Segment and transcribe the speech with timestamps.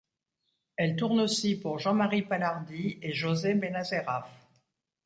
[0.77, 4.27] Elle tourne aussi pour Jean-Marie Pallardy et José Bénazéraf.